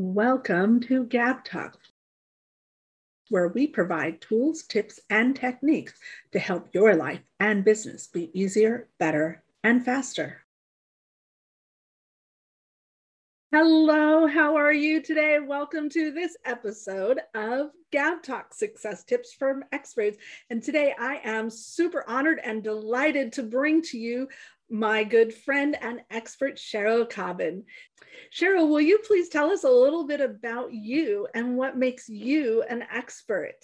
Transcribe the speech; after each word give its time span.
Welcome 0.00 0.78
to 0.82 1.06
Gab 1.06 1.44
Talk, 1.44 1.76
where 3.30 3.48
we 3.48 3.66
provide 3.66 4.20
tools, 4.20 4.62
tips, 4.62 5.00
and 5.10 5.34
techniques 5.34 5.94
to 6.30 6.38
help 6.38 6.68
your 6.72 6.94
life 6.94 7.18
and 7.40 7.64
business 7.64 8.06
be 8.06 8.30
easier, 8.32 8.86
better, 9.00 9.42
and 9.64 9.84
faster. 9.84 10.44
Hello, 13.50 14.28
how 14.28 14.54
are 14.54 14.72
you 14.72 15.02
today? 15.02 15.40
Welcome 15.40 15.88
to 15.88 16.12
this 16.12 16.36
episode 16.44 17.18
of 17.34 17.70
Gab 17.90 18.22
Talk 18.22 18.54
Success 18.54 19.02
Tips 19.02 19.32
from 19.32 19.64
Experts. 19.72 20.18
And 20.48 20.62
today 20.62 20.94
I 20.96 21.20
am 21.24 21.50
super 21.50 22.08
honored 22.08 22.38
and 22.44 22.62
delighted 22.62 23.32
to 23.32 23.42
bring 23.42 23.82
to 23.82 23.98
you 23.98 24.28
my 24.70 25.04
good 25.04 25.34
friend 25.34 25.76
and 25.80 26.00
expert, 26.10 26.56
Cheryl 26.56 27.08
Cobbin. 27.08 27.64
Cheryl, 28.32 28.68
will 28.68 28.80
you 28.80 28.98
please 29.06 29.28
tell 29.28 29.50
us 29.50 29.64
a 29.64 29.70
little 29.70 30.06
bit 30.06 30.20
about 30.20 30.72
you 30.72 31.26
and 31.34 31.56
what 31.56 31.76
makes 31.76 32.08
you 32.08 32.62
an 32.62 32.84
expert? 32.92 33.58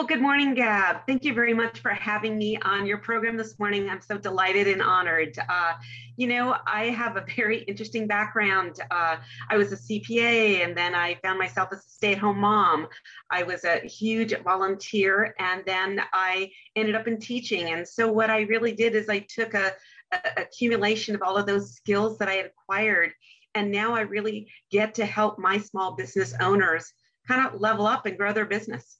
Well, 0.00 0.06
good 0.06 0.22
morning, 0.22 0.54
Gab. 0.54 1.04
Thank 1.06 1.24
you 1.26 1.34
very 1.34 1.52
much 1.52 1.80
for 1.80 1.90
having 1.90 2.38
me 2.38 2.56
on 2.62 2.86
your 2.86 2.96
program 2.96 3.36
this 3.36 3.58
morning. 3.58 3.90
I'm 3.90 4.00
so 4.00 4.16
delighted 4.16 4.66
and 4.66 4.80
honored. 4.80 5.38
Uh, 5.46 5.74
you 6.16 6.26
know, 6.26 6.56
I 6.66 6.84
have 6.84 7.18
a 7.18 7.24
very 7.36 7.58
interesting 7.64 8.06
background. 8.06 8.76
Uh, 8.90 9.16
I 9.50 9.58
was 9.58 9.72
a 9.72 9.76
CPA 9.76 10.64
and 10.64 10.74
then 10.74 10.94
I 10.94 11.16
found 11.22 11.38
myself 11.38 11.68
as 11.72 11.80
a 11.80 11.90
stay 11.90 12.12
at 12.12 12.18
home 12.18 12.38
mom. 12.38 12.88
I 13.30 13.42
was 13.42 13.64
a 13.64 13.80
huge 13.80 14.34
volunteer 14.42 15.34
and 15.38 15.64
then 15.66 16.00
I 16.14 16.50
ended 16.76 16.94
up 16.94 17.06
in 17.06 17.20
teaching. 17.20 17.68
And 17.68 17.86
so, 17.86 18.10
what 18.10 18.30
I 18.30 18.40
really 18.44 18.72
did 18.72 18.94
is 18.94 19.10
I 19.10 19.18
took 19.28 19.52
a, 19.52 19.72
a 20.12 20.18
accumulation 20.38 21.14
of 21.14 21.20
all 21.20 21.36
of 21.36 21.44
those 21.44 21.74
skills 21.74 22.16
that 22.20 22.28
I 22.30 22.36
had 22.36 22.46
acquired. 22.46 23.12
And 23.54 23.70
now 23.70 23.94
I 23.94 24.00
really 24.00 24.50
get 24.70 24.94
to 24.94 25.04
help 25.04 25.38
my 25.38 25.58
small 25.58 25.94
business 25.94 26.32
owners 26.40 26.90
kind 27.28 27.46
of 27.46 27.60
level 27.60 27.86
up 27.86 28.06
and 28.06 28.16
grow 28.16 28.32
their 28.32 28.46
business. 28.46 28.99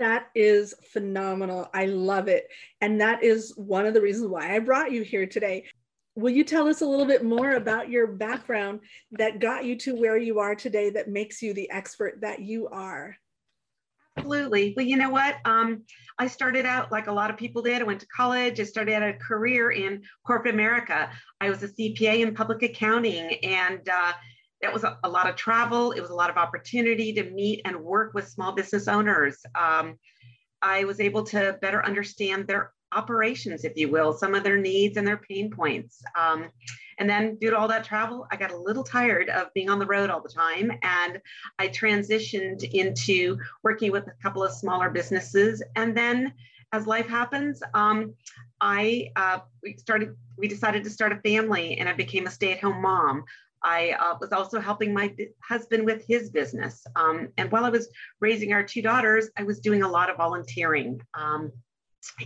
That 0.00 0.28
is 0.34 0.74
phenomenal. 0.92 1.68
I 1.74 1.84
love 1.84 2.26
it. 2.26 2.48
And 2.80 2.98
that 3.02 3.22
is 3.22 3.52
one 3.56 3.84
of 3.84 3.92
the 3.92 4.00
reasons 4.00 4.28
why 4.28 4.56
I 4.56 4.58
brought 4.58 4.92
you 4.92 5.02
here 5.02 5.26
today. 5.26 5.66
Will 6.16 6.30
you 6.30 6.42
tell 6.42 6.68
us 6.68 6.80
a 6.80 6.86
little 6.86 7.04
bit 7.04 7.22
more 7.22 7.52
about 7.52 7.90
your 7.90 8.06
background 8.06 8.80
that 9.12 9.40
got 9.40 9.66
you 9.66 9.76
to 9.76 9.94
where 9.94 10.16
you 10.16 10.38
are 10.38 10.54
today 10.54 10.88
that 10.90 11.08
makes 11.08 11.42
you 11.42 11.52
the 11.52 11.70
expert 11.70 12.22
that 12.22 12.40
you 12.40 12.66
are? 12.68 13.14
Absolutely. 14.16 14.72
Well, 14.74 14.86
you 14.86 14.96
know 14.96 15.10
what? 15.10 15.36
Um, 15.44 15.82
I 16.18 16.28
started 16.28 16.64
out 16.64 16.90
like 16.90 17.06
a 17.06 17.12
lot 17.12 17.30
of 17.30 17.36
people 17.36 17.60
did. 17.60 17.82
I 17.82 17.84
went 17.84 18.00
to 18.00 18.06
college. 18.06 18.58
I 18.58 18.64
started 18.64 18.94
out 18.94 19.02
a 19.02 19.12
career 19.12 19.70
in 19.70 20.02
corporate 20.26 20.54
America. 20.54 21.10
I 21.42 21.50
was 21.50 21.62
a 21.62 21.68
CPA 21.68 22.20
in 22.20 22.34
public 22.34 22.62
accounting, 22.62 23.34
and 23.44 23.86
uh, 23.86 24.12
that 24.62 24.72
was 24.72 24.84
a, 24.84 24.98
a, 25.04 25.08
lot 25.08 25.28
of 25.28 25.36
travel. 25.36 25.92
It 25.92 26.00
was 26.00 26.10
a 26.10 26.14
lot 26.14 26.30
of 26.30 26.36
opportunity 26.36 27.12
to 27.14 27.30
meet 27.30 27.62
and 27.64 27.76
work 27.76 28.14
with 28.14 28.28
small 28.28 28.52
business 28.52 28.88
owners. 28.88 29.38
Um, 29.54 29.98
I 30.62 30.84
was 30.84 31.00
able 31.00 31.24
to 31.24 31.58
better 31.62 31.84
understand 31.84 32.46
their 32.46 32.72
operations, 32.92 33.64
if 33.64 33.76
you 33.76 33.88
will, 33.88 34.12
some 34.12 34.34
of 34.34 34.42
their 34.42 34.58
needs 34.58 34.96
and 34.96 35.06
their 35.06 35.16
pain 35.16 35.50
points. 35.50 36.02
Um, 36.18 36.50
and 36.98 37.08
then, 37.08 37.36
due 37.36 37.50
to 37.50 37.56
all 37.56 37.68
that 37.68 37.84
travel, 37.84 38.26
I 38.30 38.36
got 38.36 38.50
a 38.50 38.56
little 38.56 38.84
tired 38.84 39.30
of 39.30 39.52
being 39.54 39.70
on 39.70 39.78
the 39.78 39.86
road 39.86 40.10
all 40.10 40.20
the 40.20 40.28
time. 40.28 40.70
And 40.82 41.18
I 41.58 41.68
transitioned 41.68 42.62
into 42.74 43.38
working 43.62 43.90
with 43.90 44.06
a 44.06 44.22
couple 44.22 44.44
of 44.44 44.52
smaller 44.52 44.90
businesses. 44.90 45.62
And 45.76 45.96
then, 45.96 46.34
as 46.72 46.86
life 46.86 47.08
happens, 47.08 47.62
um, 47.72 48.14
I 48.60 49.10
uh, 49.16 49.38
we 49.62 49.76
started. 49.78 50.14
We 50.36 50.48
decided 50.48 50.84
to 50.84 50.90
start 50.90 51.12
a 51.12 51.20
family, 51.20 51.78
and 51.78 51.88
I 51.88 51.92
became 51.92 52.26
a 52.26 52.30
stay-at-home 52.30 52.80
mom. 52.80 53.24
I 53.62 53.92
uh, 53.92 54.16
was 54.20 54.32
also 54.32 54.60
helping 54.60 54.94
my 54.94 55.14
husband 55.42 55.84
with 55.84 56.04
his 56.06 56.30
business. 56.30 56.84
Um, 56.96 57.28
and 57.36 57.50
while 57.50 57.64
I 57.64 57.70
was 57.70 57.88
raising 58.20 58.52
our 58.52 58.62
two 58.62 58.82
daughters, 58.82 59.28
I 59.36 59.42
was 59.42 59.60
doing 59.60 59.82
a 59.82 59.88
lot 59.88 60.10
of 60.10 60.16
volunteering. 60.16 61.00
Um, 61.14 61.52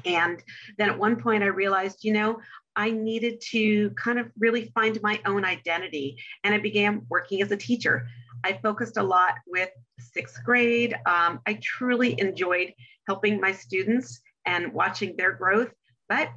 and 0.05 0.43
then 0.79 0.91
at 0.91 0.99
one 0.99 1.21
point, 1.21 1.43
I 1.43 1.47
realized, 1.47 2.05
you 2.05 2.13
know, 2.13 2.41
I 2.77 2.91
needed 2.91 3.41
to 3.51 3.91
kind 3.91 4.19
of 4.19 4.31
really 4.39 4.71
find 4.75 5.01
my 5.03 5.21
own 5.27 5.45
identity. 5.45 6.17
And 6.43 6.55
I 6.55 6.59
began 6.59 7.07
working 7.09 7.43
as 7.43 7.51
a 7.51 7.57
teacher. 7.57 8.07
I 8.45 8.59
focused 8.63 8.97
a 8.97 9.03
lot 9.03 9.35
with 9.47 9.71
sixth 9.99 10.43
grade. 10.45 10.95
Um, 11.07 11.41
I 11.47 11.59
truly 11.63 12.19
enjoyed 12.21 12.73
helping 13.07 13.41
my 13.41 13.53
students 13.53 14.21
and 14.47 14.73
watching 14.73 15.17
their 15.17 15.33
growth. 15.33 15.73
But 16.09 16.31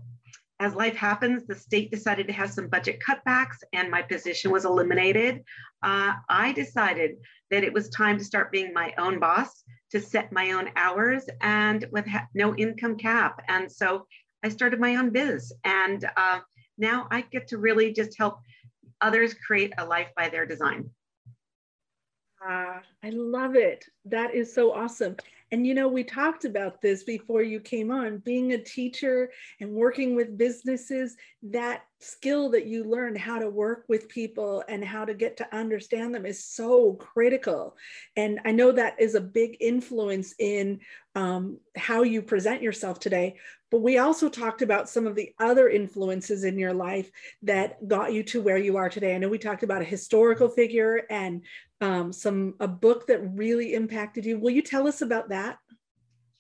as 0.60 0.74
life 0.74 0.96
happens, 0.96 1.46
the 1.46 1.56
state 1.56 1.92
decided 1.92 2.28
to 2.28 2.34
have 2.34 2.52
some 2.52 2.68
budget 2.68 3.00
cutbacks 3.00 3.58
and 3.74 3.92
my 3.92 4.02
position 4.02 4.52
was 4.52 4.66
eliminated. 4.66 5.44
Uh, 5.84 6.14
I 6.30 6.52
decided 6.54 7.18
that 7.52 7.64
it 7.64 7.72
was 7.72 7.90
time 7.90 8.18
to 8.18 8.24
start 8.24 8.52
being 8.52 8.74
my 8.74 8.94
own 8.98 9.20
boss, 9.20 9.64
to 9.92 10.02
set 10.02 10.32
my 10.32 10.52
own 10.52 10.70
hours 10.76 11.26
and 11.42 11.86
with 11.92 12.08
no 12.34 12.56
income 12.56 12.98
cap. 12.98 13.42
And 13.48 13.72
so 13.72 14.08
I 14.44 14.50
started 14.50 14.80
my 14.80 14.96
own 14.96 15.12
biz. 15.12 15.54
And 15.64 16.04
uh, 16.18 16.40
now 16.78 17.08
I 17.12 17.22
get 17.22 17.48
to 17.50 17.58
really 17.58 17.94
just 17.94 18.18
help 18.18 18.40
others 19.02 19.36
create 19.36 19.74
a 19.78 19.86
life 19.86 20.10
by 20.16 20.30
their 20.30 20.48
design. 20.48 20.90
Ah, 22.42 22.82
I 23.04 23.10
love 23.12 23.56
it. 23.56 23.86
That 24.06 24.34
is 24.34 24.52
so 24.54 24.72
awesome. 24.72 25.18
And 25.52 25.66
you 25.66 25.74
know, 25.74 25.88
we 25.88 26.04
talked 26.04 26.46
about 26.46 26.82
this 26.82 27.04
before 27.04 27.42
you 27.42 27.60
came 27.60 27.92
on 27.92 28.18
being 28.20 28.54
a 28.54 28.58
teacher 28.58 29.32
and 29.60 29.72
working 29.72 30.16
with 30.16 30.38
businesses, 30.38 31.16
that 31.44 31.84
skill 32.00 32.50
that 32.52 32.66
you 32.66 32.84
learn 32.84 33.16
how 33.16 33.40
to 33.40 33.50
work 33.50 33.86
with 33.88 34.10
people 34.10 34.64
and 34.68 34.84
how 34.84 35.06
to 35.06 35.14
get 35.14 35.38
to 35.38 35.56
understand 35.56 36.14
them 36.14 36.26
is 36.26 36.44
so 36.44 36.94
critical. 36.94 37.76
And 38.16 38.40
I 38.46 38.52
know 38.52 38.72
that 38.72 39.00
is 39.00 39.16
a 39.16 39.22
big 39.22 39.58
influence 39.60 40.36
in 40.38 40.80
um, 41.16 41.60
how 41.76 42.04
you 42.04 42.22
present 42.22 42.62
yourself 42.62 43.00
today. 43.00 43.38
But 43.70 43.82
we 43.82 43.98
also 43.98 44.30
talked 44.30 44.62
about 44.62 44.90
some 44.90 45.08
of 45.08 45.16
the 45.16 45.34
other 45.40 45.68
influences 45.68 46.44
in 46.44 46.58
your 46.58 46.74
life 46.74 47.10
that 47.44 47.86
got 47.88 48.14
you 48.14 48.24
to 48.24 48.42
where 48.42 48.58
you 48.58 48.78
are 48.78 48.90
today. 48.90 49.14
I 49.14 49.18
know 49.18 49.28
we 49.28 49.40
talked 49.40 49.64
about 49.64 49.82
a 49.82 49.86
historical 49.86 50.48
figure 50.48 51.02
and 51.10 51.42
um, 51.82 52.12
some 52.12 52.56
a 52.60 52.68
book 52.68 53.08
that 53.08 53.20
really 53.20 53.74
impacted 53.74 54.26
you. 54.26 54.40
Will 54.40 54.52
you 54.52 54.62
tell 54.62 54.88
us 54.88 55.02
about 55.02 55.30
that? 55.30 55.58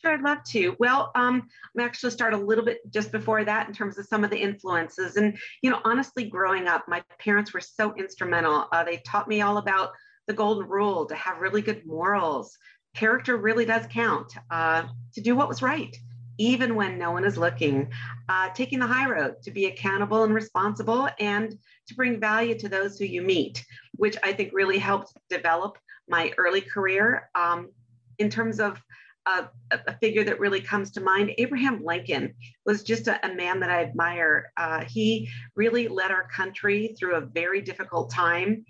Sure, 0.01 0.13
I'd 0.13 0.21
love 0.21 0.43
to. 0.49 0.75
Well, 0.79 1.11
um, 1.15 1.47
I'm 1.75 1.83
actually 1.83 2.11
start 2.11 2.33
a 2.33 2.37
little 2.37 2.63
bit 2.63 2.79
just 2.91 3.11
before 3.11 3.43
that 3.43 3.67
in 3.67 3.73
terms 3.73 3.97
of 3.97 4.05
some 4.05 4.23
of 4.23 4.29
the 4.29 4.37
influences. 4.37 5.15
And, 5.15 5.37
you 5.63 5.71
know, 5.71 5.81
honestly, 5.85 6.25
growing 6.25 6.67
up, 6.67 6.85
my 6.87 7.03
parents 7.19 7.51
were 7.51 7.59
so 7.59 7.95
instrumental. 7.95 8.67
Uh, 8.71 8.83
they 8.83 8.97
taught 8.97 9.27
me 9.27 9.41
all 9.41 9.57
about 9.57 9.91
the 10.27 10.33
golden 10.33 10.67
rule 10.67 11.05
to 11.07 11.15
have 11.15 11.39
really 11.41 11.63
good 11.63 11.83
morals. 11.85 12.55
Character 12.93 13.37
really 13.37 13.65
does 13.65 13.87
count 13.87 14.33
uh, 14.51 14.83
to 15.13 15.21
do 15.21 15.35
what 15.35 15.47
was 15.47 15.63
right, 15.63 15.95
even 16.37 16.75
when 16.75 16.99
no 16.99 17.11
one 17.11 17.25
is 17.25 17.37
looking. 17.37 17.89
Uh, 18.29 18.49
taking 18.49 18.77
the 18.79 18.85
high 18.85 19.09
road 19.09 19.35
to 19.41 19.51
be 19.51 19.65
accountable 19.65 20.23
and 20.23 20.33
responsible 20.33 21.09
and 21.19 21.57
to 21.87 21.95
bring 21.95 22.19
value 22.19 22.57
to 22.59 22.69
those 22.69 22.99
who 22.99 23.05
you 23.05 23.23
meet, 23.23 23.65
which 23.97 24.17
I 24.23 24.33
think 24.33 24.51
really 24.53 24.77
helped 24.77 25.13
develop 25.29 25.77
my 26.07 26.31
early 26.37 26.61
career. 26.61 27.29
Um, 27.35 27.69
in 28.17 28.29
terms 28.29 28.59
of 28.59 28.81
a, 29.27 29.93
figure 29.99 30.23
that 30.23 30.39
really 30.39 30.61
comes 30.61 30.91
to 30.91 31.01
mind, 31.01 31.31
Abraham 31.37 31.83
Lincoln 31.83 32.33
was 32.65 32.83
just 32.83 33.07
a, 33.07 33.25
a 33.25 33.33
man 33.33 33.59
that 33.59 33.69
I 33.69 33.81
admire. 33.83 34.51
Uh, 34.57 34.83
he 34.85 35.29
really 35.55 35.87
led 35.87 36.11
our 36.11 36.27
country 36.29 36.95
through 36.97 37.15
a 37.15 37.21
very 37.21 37.61
difficult 37.61 38.09
time. 38.11 38.65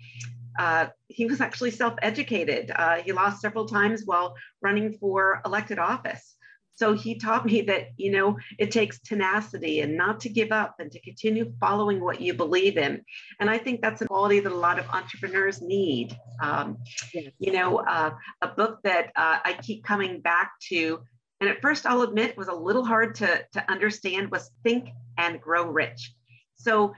Uh, 0.58 0.86
he 1.06 1.26
was 1.26 1.40
actually 1.40 1.70
self 1.70 1.94
educated. 2.02 2.72
Uh, 2.74 2.96
he 2.96 3.12
lost 3.12 3.40
several 3.40 3.66
times 3.66 4.02
while 4.04 4.34
running 4.60 4.92
for 4.94 5.40
elected 5.44 5.78
office. 5.78 6.36
So 6.78 6.94
he 6.94 7.16
taught 7.16 7.44
me 7.44 7.62
that, 7.62 7.88
you 7.96 8.12
know, 8.12 8.38
it 8.56 8.70
takes 8.70 9.00
tenacity 9.00 9.80
and 9.80 9.96
not 9.96 10.20
to 10.20 10.28
give 10.28 10.52
up 10.52 10.76
and 10.78 10.92
to 10.92 11.00
continue 11.00 11.52
following 11.58 12.00
what 12.00 12.20
you 12.20 12.34
believe 12.34 12.78
in. 12.78 13.04
And 13.40 13.50
I 13.50 13.58
think 13.58 13.80
that's 13.80 14.00
a 14.00 14.06
quality 14.06 14.38
that 14.38 14.52
a 14.52 14.54
lot 14.54 14.78
of 14.78 14.88
entrepreneurs 14.90 15.60
need. 15.60 16.16
Um, 16.40 16.78
yes. 17.12 17.32
You 17.40 17.50
know, 17.50 17.78
uh, 17.78 18.12
a 18.42 18.46
book 18.46 18.78
that 18.84 19.06
uh, 19.16 19.38
I 19.44 19.54
keep 19.60 19.82
coming 19.82 20.20
back 20.20 20.52
to, 20.68 21.00
and 21.40 21.50
at 21.50 21.60
first 21.60 21.84
I'll 21.84 22.02
admit 22.02 22.36
was 22.36 22.46
a 22.46 22.54
little 22.54 22.84
hard 22.84 23.16
to, 23.16 23.44
to 23.54 23.68
understand, 23.68 24.30
was 24.30 24.52
Think 24.62 24.90
and 25.16 25.40
Grow 25.40 25.66
Rich. 25.66 26.14
So 26.54 26.94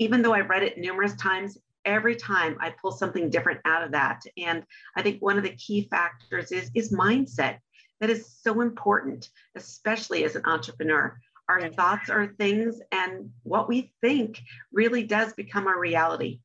even 0.00 0.20
though 0.20 0.34
I've 0.34 0.50
read 0.50 0.64
it 0.64 0.78
numerous 0.78 1.14
times, 1.14 1.58
every 1.84 2.16
time 2.16 2.56
I 2.58 2.74
pull 2.82 2.90
something 2.90 3.30
different 3.30 3.60
out 3.64 3.84
of 3.84 3.92
that. 3.92 4.22
And 4.36 4.64
I 4.96 5.02
think 5.02 5.22
one 5.22 5.38
of 5.38 5.44
the 5.44 5.54
key 5.54 5.86
factors 5.88 6.50
is, 6.50 6.72
is 6.74 6.92
mindset 6.92 7.58
that 8.00 8.10
is 8.10 8.26
so 8.42 8.60
important, 8.60 9.28
especially 9.54 10.24
as 10.24 10.36
an 10.36 10.42
entrepreneur. 10.44 11.18
Our 11.48 11.60
yes. 11.60 11.74
thoughts 11.74 12.10
are 12.10 12.26
things, 12.26 12.80
and 12.92 13.30
what 13.42 13.68
we 13.68 13.92
think 14.00 14.40
really 14.72 15.04
does 15.04 15.32
become 15.32 15.66
our 15.66 15.78
reality. 15.78 16.40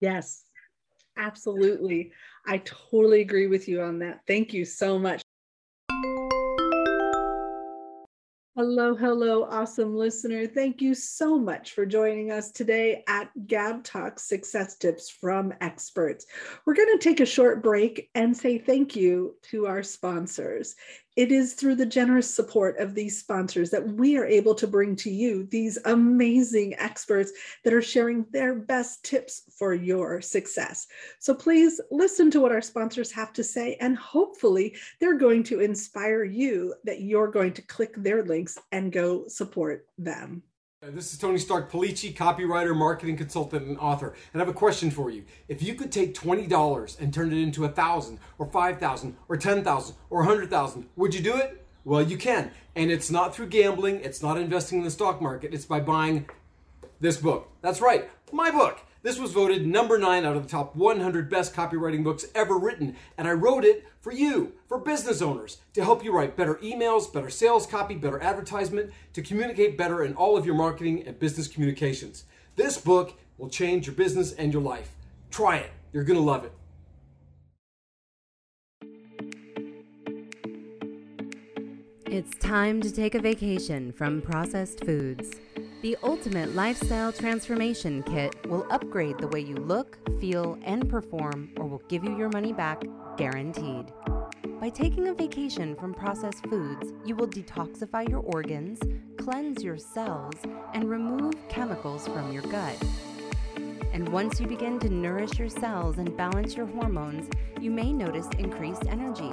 Yes, 0.00 0.44
absolutely. 1.16 2.12
I 2.46 2.58
totally 2.58 3.20
agree 3.22 3.46
with 3.46 3.68
you 3.68 3.82
on 3.82 3.98
that. 4.00 4.20
Thank 4.26 4.52
you 4.52 4.64
so 4.64 4.98
much. 4.98 5.22
Hello, 8.58 8.92
hello, 8.92 9.44
awesome 9.44 9.94
listener. 9.94 10.44
Thank 10.48 10.82
you 10.82 10.92
so 10.92 11.38
much 11.38 11.74
for 11.74 11.86
joining 11.86 12.32
us 12.32 12.50
today 12.50 13.04
at 13.06 13.30
Gab 13.46 13.84
Talk 13.84 14.18
Success 14.18 14.76
Tips 14.76 15.08
from 15.08 15.54
Experts. 15.60 16.26
We're 16.66 16.74
going 16.74 16.98
to 16.98 16.98
take 16.98 17.20
a 17.20 17.24
short 17.24 17.62
break 17.62 18.10
and 18.16 18.36
say 18.36 18.58
thank 18.58 18.96
you 18.96 19.36
to 19.42 19.68
our 19.68 19.84
sponsors. 19.84 20.74
It 21.18 21.32
is 21.32 21.54
through 21.54 21.74
the 21.74 21.84
generous 21.84 22.32
support 22.32 22.78
of 22.78 22.94
these 22.94 23.18
sponsors 23.18 23.70
that 23.70 23.84
we 23.84 24.16
are 24.16 24.24
able 24.24 24.54
to 24.54 24.68
bring 24.68 24.94
to 24.94 25.10
you 25.10 25.48
these 25.50 25.76
amazing 25.84 26.76
experts 26.78 27.32
that 27.64 27.74
are 27.74 27.82
sharing 27.82 28.24
their 28.30 28.54
best 28.54 29.04
tips 29.04 29.42
for 29.58 29.74
your 29.74 30.20
success. 30.20 30.86
So 31.18 31.34
please 31.34 31.80
listen 31.90 32.30
to 32.30 32.40
what 32.40 32.52
our 32.52 32.60
sponsors 32.60 33.10
have 33.10 33.32
to 33.32 33.42
say, 33.42 33.76
and 33.80 33.98
hopefully, 33.98 34.76
they're 35.00 35.18
going 35.18 35.42
to 35.42 35.58
inspire 35.58 36.22
you 36.22 36.72
that 36.84 37.00
you're 37.00 37.32
going 37.32 37.52
to 37.54 37.62
click 37.62 37.96
their 37.96 38.22
links 38.22 38.56
and 38.70 38.92
go 38.92 39.26
support 39.26 39.88
them. 39.98 40.44
This 40.80 41.12
is 41.12 41.18
Tony 41.18 41.38
Stark 41.38 41.72
Polici, 41.72 42.14
copywriter, 42.14 42.72
marketing 42.72 43.16
consultant, 43.16 43.66
and 43.66 43.76
author. 43.78 44.14
And 44.32 44.40
I 44.40 44.44
have 44.44 44.54
a 44.54 44.56
question 44.56 44.92
for 44.92 45.10
you. 45.10 45.24
If 45.48 45.60
you 45.60 45.74
could 45.74 45.90
take 45.90 46.14
$20 46.14 47.00
and 47.00 47.12
turn 47.12 47.32
it 47.32 47.42
into 47.42 47.64
a 47.64 47.68
thousand 47.68 48.20
or 48.38 48.46
five 48.46 48.78
thousand 48.78 49.16
or 49.28 49.36
ten 49.36 49.64
thousand 49.64 49.96
or 50.08 50.20
a 50.22 50.24
hundred 50.24 50.50
thousand, 50.50 50.88
would 50.94 51.16
you 51.16 51.20
do 51.20 51.34
it? 51.34 51.66
Well, 51.84 52.02
you 52.02 52.16
can. 52.16 52.52
And 52.76 52.92
it's 52.92 53.10
not 53.10 53.34
through 53.34 53.48
gambling, 53.48 54.02
it's 54.02 54.22
not 54.22 54.38
investing 54.38 54.78
in 54.78 54.84
the 54.84 54.90
stock 54.92 55.20
market, 55.20 55.52
it's 55.52 55.64
by 55.64 55.80
buying 55.80 56.28
this 57.00 57.16
book. 57.16 57.50
That's 57.60 57.80
right, 57.80 58.08
my 58.30 58.52
book. 58.52 58.78
This 59.08 59.18
was 59.18 59.32
voted 59.32 59.66
number 59.66 59.96
nine 59.96 60.26
out 60.26 60.36
of 60.36 60.42
the 60.42 60.48
top 60.50 60.76
100 60.76 61.30
best 61.30 61.54
copywriting 61.54 62.04
books 62.04 62.26
ever 62.34 62.58
written, 62.58 62.94
and 63.16 63.26
I 63.26 63.32
wrote 63.32 63.64
it 63.64 63.86
for 64.02 64.12
you, 64.12 64.52
for 64.66 64.76
business 64.76 65.22
owners, 65.22 65.56
to 65.72 65.82
help 65.82 66.04
you 66.04 66.12
write 66.12 66.36
better 66.36 66.56
emails, 66.56 67.10
better 67.10 67.30
sales 67.30 67.66
copy, 67.66 67.94
better 67.94 68.22
advertisement, 68.22 68.92
to 69.14 69.22
communicate 69.22 69.78
better 69.78 70.04
in 70.04 70.12
all 70.12 70.36
of 70.36 70.44
your 70.44 70.56
marketing 70.56 71.04
and 71.06 71.18
business 71.18 71.48
communications. 71.48 72.24
This 72.56 72.76
book 72.76 73.14
will 73.38 73.48
change 73.48 73.86
your 73.86 73.96
business 73.96 74.32
and 74.32 74.52
your 74.52 74.60
life. 74.60 74.90
Try 75.30 75.56
it, 75.56 75.70
you're 75.90 76.04
gonna 76.04 76.20
love 76.20 76.44
it. 76.44 76.52
It's 82.04 82.36
time 82.36 82.82
to 82.82 82.92
take 82.92 83.14
a 83.14 83.20
vacation 83.22 83.90
from 83.90 84.20
processed 84.20 84.84
foods. 84.84 85.30
The 85.80 85.96
Ultimate 86.02 86.56
Lifestyle 86.56 87.12
Transformation 87.12 88.02
Kit 88.02 88.34
will 88.48 88.66
upgrade 88.68 89.16
the 89.18 89.28
way 89.28 89.38
you 89.38 89.54
look, 89.54 89.96
feel, 90.20 90.58
and 90.64 90.88
perform, 90.88 91.52
or 91.56 91.68
will 91.68 91.82
give 91.86 92.02
you 92.02 92.18
your 92.18 92.30
money 92.30 92.52
back 92.52 92.82
guaranteed. 93.16 93.92
By 94.60 94.70
taking 94.70 95.06
a 95.06 95.14
vacation 95.14 95.76
from 95.76 95.94
processed 95.94 96.44
foods, 96.48 96.92
you 97.04 97.14
will 97.14 97.28
detoxify 97.28 98.08
your 98.08 98.22
organs, 98.22 98.80
cleanse 99.18 99.62
your 99.62 99.78
cells, 99.78 100.34
and 100.74 100.90
remove 100.90 101.34
chemicals 101.48 102.08
from 102.08 102.32
your 102.32 102.42
gut. 102.42 102.76
And 103.92 104.08
once 104.08 104.40
you 104.40 104.48
begin 104.48 104.80
to 104.80 104.88
nourish 104.88 105.38
your 105.38 105.48
cells 105.48 105.98
and 105.98 106.16
balance 106.16 106.56
your 106.56 106.66
hormones, 106.66 107.30
you 107.60 107.70
may 107.70 107.92
notice 107.92 108.26
increased 108.36 108.86
energy, 108.88 109.30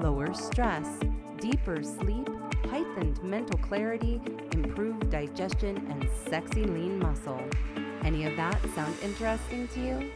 lower 0.00 0.32
stress, 0.32 1.00
deeper 1.40 1.82
sleep, 1.82 2.28
heightened 2.70 3.22
mental 3.22 3.58
clarity, 3.60 4.20
improved 4.52 5.10
digestion, 5.10 5.76
and 5.90 6.08
sexy 6.28 6.64
lean 6.64 6.98
muscle. 6.98 7.42
Any 8.04 8.26
of 8.26 8.36
that 8.36 8.58
sound 8.74 8.94
interesting 9.02 9.68
to 9.68 9.80
you? 9.80 10.10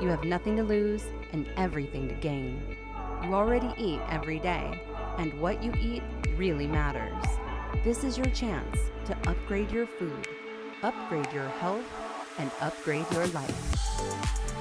You 0.00 0.08
have 0.08 0.24
nothing 0.24 0.56
to 0.56 0.62
lose 0.62 1.04
and 1.32 1.48
everything 1.56 2.08
to 2.08 2.14
gain. 2.14 2.76
You 3.22 3.34
already 3.34 3.72
eat 3.76 4.00
every 4.10 4.38
day, 4.38 4.80
and 5.18 5.38
what 5.40 5.62
you 5.62 5.72
eat 5.80 6.02
really 6.36 6.66
matters. 6.66 7.24
This 7.84 8.04
is 8.04 8.16
your 8.16 8.26
chance 8.26 8.78
to 9.06 9.16
upgrade 9.28 9.70
your 9.70 9.86
food, 9.86 10.26
upgrade 10.82 11.32
your 11.32 11.48
health, 11.48 11.84
and 12.38 12.50
upgrade 12.60 13.06
your 13.12 13.26
life. 13.28 14.59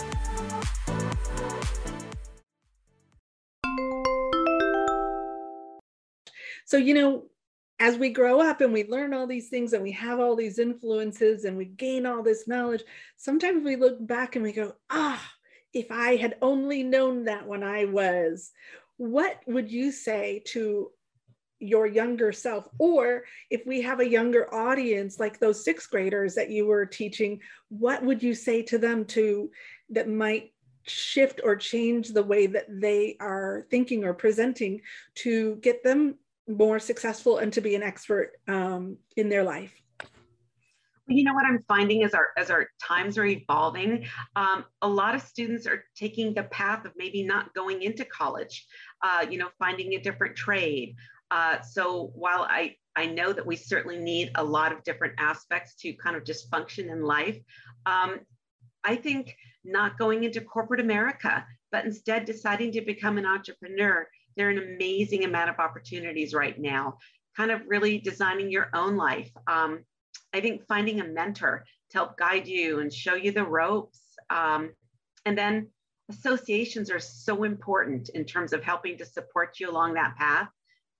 So, 6.69 6.77
you 6.77 6.93
know, 6.93 7.23
as 7.79 7.97
we 7.97 8.11
grow 8.11 8.39
up 8.39 8.61
and 8.61 8.71
we 8.71 8.87
learn 8.87 9.11
all 9.11 9.25
these 9.25 9.49
things 9.49 9.73
and 9.73 9.81
we 9.81 9.91
have 9.93 10.19
all 10.19 10.35
these 10.35 10.59
influences 10.59 11.45
and 11.45 11.57
we 11.57 11.65
gain 11.65 12.05
all 12.05 12.21
this 12.21 12.47
knowledge, 12.47 12.83
sometimes 13.17 13.65
we 13.65 13.75
look 13.75 14.05
back 14.05 14.35
and 14.35 14.43
we 14.43 14.51
go, 14.51 14.75
ah, 14.91 15.19
if 15.73 15.89
I 15.89 16.15
had 16.15 16.37
only 16.43 16.83
known 16.83 17.23
that 17.23 17.47
when 17.47 17.63
I 17.63 17.85
was, 17.85 18.51
what 18.97 19.39
would 19.47 19.71
you 19.71 19.91
say 19.91 20.43
to 20.49 20.91
your 21.59 21.87
younger 21.87 22.31
self? 22.31 22.69
Or 22.77 23.23
if 23.49 23.65
we 23.65 23.81
have 23.81 23.99
a 23.99 24.07
younger 24.07 24.53
audience, 24.53 25.19
like 25.19 25.39
those 25.39 25.65
sixth 25.65 25.89
graders 25.89 26.35
that 26.35 26.51
you 26.51 26.67
were 26.67 26.85
teaching, 26.85 27.39
what 27.69 28.03
would 28.03 28.21
you 28.21 28.35
say 28.35 28.61
to 28.61 28.77
them 28.77 29.05
to 29.05 29.49
that 29.89 30.07
might 30.07 30.53
shift 30.83 31.41
or 31.43 31.55
change 31.55 32.09
the 32.09 32.21
way 32.21 32.45
that 32.45 32.67
they 32.69 33.17
are 33.19 33.65
thinking 33.71 34.03
or 34.03 34.13
presenting 34.13 34.81
to 35.15 35.55
get 35.63 35.83
them 35.83 36.13
more 36.49 36.79
successful 36.79 37.37
and 37.37 37.53
to 37.53 37.61
be 37.61 37.75
an 37.75 37.83
expert 37.83 38.31
um, 38.47 38.97
in 39.15 39.29
their 39.29 39.43
life? 39.43 39.73
you 41.09 41.23
know 41.23 41.33
what 41.33 41.45
i'm 41.45 41.63
finding 41.67 42.03
as 42.03 42.13
our 42.13 42.27
as 42.37 42.49
our 42.49 42.67
times 42.81 43.17
are 43.17 43.25
evolving 43.25 44.05
um, 44.35 44.63
a 44.81 44.87
lot 44.87 45.15
of 45.15 45.21
students 45.21 45.65
are 45.65 45.83
taking 45.95 46.33
the 46.33 46.43
path 46.43 46.85
of 46.85 46.91
maybe 46.95 47.23
not 47.23 47.53
going 47.53 47.81
into 47.81 48.05
college 48.05 48.65
uh, 49.03 49.25
you 49.29 49.37
know 49.37 49.49
finding 49.57 49.93
a 49.93 49.99
different 49.99 50.35
trade 50.35 50.95
uh, 51.31 51.59
so 51.61 52.11
while 52.15 52.43
i 52.43 52.75
i 52.95 53.05
know 53.05 53.33
that 53.33 53.45
we 53.45 53.55
certainly 53.55 53.97
need 53.97 54.31
a 54.35 54.43
lot 54.43 54.71
of 54.71 54.83
different 54.83 55.13
aspects 55.17 55.75
to 55.75 55.93
kind 55.93 56.15
of 56.15 56.23
just 56.23 56.49
function 56.49 56.89
in 56.89 57.01
life 57.01 57.39
um, 57.85 58.19
i 58.83 58.95
think 58.95 59.35
not 59.65 59.97
going 59.97 60.23
into 60.23 60.41
corporate 60.41 60.79
america 60.79 61.45
but 61.71 61.85
instead 61.85 62.25
deciding 62.25 62.71
to 62.71 62.81
become 62.81 63.17
an 63.17 63.25
entrepreneur 63.25 64.07
there 64.35 64.47
are 64.47 64.51
an 64.51 64.75
amazing 64.75 65.25
amount 65.25 65.49
of 65.49 65.59
opportunities 65.59 66.33
right 66.33 66.59
now, 66.59 66.97
kind 67.35 67.51
of 67.51 67.61
really 67.67 67.99
designing 67.99 68.51
your 68.51 68.69
own 68.73 68.95
life. 68.95 69.31
Um, 69.47 69.83
I 70.33 70.41
think 70.41 70.65
finding 70.67 71.01
a 71.01 71.05
mentor 71.05 71.65
to 71.91 71.97
help 71.97 72.17
guide 72.17 72.47
you 72.47 72.79
and 72.79 72.93
show 72.93 73.15
you 73.15 73.31
the 73.31 73.43
ropes. 73.43 73.99
Um, 74.29 74.71
and 75.25 75.37
then 75.37 75.67
associations 76.09 76.89
are 76.91 76.99
so 76.99 77.43
important 77.43 78.09
in 78.09 78.25
terms 78.25 78.53
of 78.53 78.63
helping 78.63 78.97
to 78.97 79.05
support 79.05 79.59
you 79.59 79.69
along 79.69 79.93
that 79.93 80.15
path. 80.17 80.49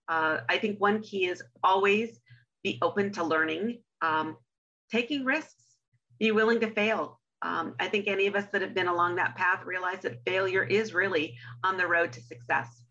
Uh, 0.08 0.40
I 0.50 0.58
think 0.58 0.80
one 0.80 1.02
key 1.02 1.26
is 1.26 1.44
always 1.64 2.20
be 2.64 2.80
open 2.82 3.12
to 3.14 3.24
learning, 3.24 3.82
um, 4.02 4.38
taking 4.92 5.24
risks, 5.24 5.64
be 6.20 6.32
willing 6.32 6.60
to 6.62 6.72
fail. 6.72 7.20
Um, 7.42 7.76
I 7.80 7.88
think 7.88 8.08
any 8.08 8.28
of 8.28 8.36
us 8.36 8.46
that 8.52 8.62
have 8.62 8.74
been 8.74 8.88
along 8.88 9.16
that 9.16 9.36
path 9.36 9.64
realize 9.66 10.02
that 10.02 10.24
failure 10.26 10.64
is 10.64 10.94
really 10.94 11.38
on 11.64 11.78
the 11.78 11.88
road 11.88 12.12
to 12.14 12.22
success. 12.22 12.84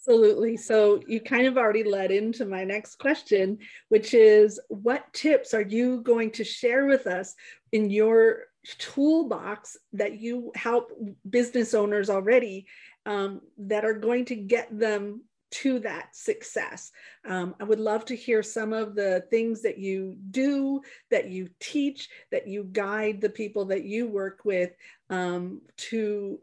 Absolutely. 0.00 0.56
So 0.56 1.02
you 1.06 1.20
kind 1.20 1.46
of 1.46 1.58
already 1.58 1.84
led 1.84 2.10
into 2.10 2.46
my 2.46 2.64
next 2.64 2.96
question, 2.98 3.58
which 3.90 4.14
is 4.14 4.58
what 4.68 5.12
tips 5.12 5.52
are 5.52 5.62
you 5.62 6.00
going 6.00 6.30
to 6.32 6.44
share 6.44 6.86
with 6.86 7.06
us 7.06 7.34
in 7.72 7.90
your 7.90 8.44
toolbox 8.78 9.76
that 9.92 10.18
you 10.18 10.52
help 10.54 10.90
business 11.28 11.74
owners 11.74 12.08
already 12.08 12.66
um, 13.04 13.42
that 13.58 13.84
are 13.84 13.94
going 13.94 14.24
to 14.26 14.36
get 14.36 14.68
them 14.76 15.22
to 15.50 15.80
that 15.80 16.14
success. 16.14 16.92
Um, 17.26 17.54
I 17.60 17.64
would 17.64 17.80
love 17.80 18.04
to 18.06 18.16
hear 18.16 18.42
some 18.42 18.72
of 18.72 18.94
the 18.94 19.24
things 19.30 19.62
that 19.62 19.78
you 19.78 20.16
do, 20.30 20.80
that 21.10 21.28
you 21.28 21.50
teach, 21.58 22.08
that 22.30 22.46
you 22.46 22.64
guide 22.72 23.20
the 23.20 23.30
people 23.30 23.66
that 23.66 23.84
you 23.84 24.06
work 24.08 24.44
with 24.44 24.70
um, 25.10 25.60
to 25.76 26.38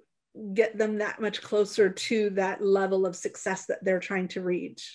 get 0.53 0.77
them 0.77 0.97
that 0.97 1.21
much 1.21 1.41
closer 1.41 1.89
to 1.89 2.29
that 2.31 2.63
level 2.63 3.05
of 3.05 3.15
success 3.15 3.65
that 3.67 3.83
they're 3.83 3.99
trying 3.99 4.27
to 4.29 4.41
reach? 4.41 4.91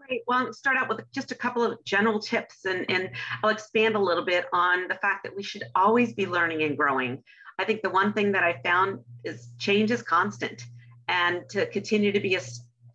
Right. 0.00 0.20
Well, 0.26 0.52
start 0.52 0.76
out 0.78 0.88
with 0.88 1.00
just 1.12 1.32
a 1.32 1.34
couple 1.34 1.62
of 1.62 1.82
general 1.84 2.18
tips 2.18 2.64
and, 2.64 2.86
and 2.88 3.10
I'll 3.42 3.50
expand 3.50 3.94
a 3.94 4.00
little 4.00 4.24
bit 4.24 4.46
on 4.52 4.88
the 4.88 4.94
fact 4.94 5.24
that 5.24 5.36
we 5.36 5.42
should 5.42 5.64
always 5.74 6.14
be 6.14 6.26
learning 6.26 6.62
and 6.62 6.76
growing. 6.76 7.22
I 7.58 7.64
think 7.64 7.82
the 7.82 7.90
one 7.90 8.12
thing 8.12 8.32
that 8.32 8.44
I 8.44 8.60
found 8.62 9.00
is 9.24 9.50
change 9.58 9.90
is 9.90 10.02
constant 10.02 10.62
and 11.08 11.42
to 11.50 11.66
continue 11.66 12.12
to 12.12 12.20
be 12.20 12.36
a 12.36 12.40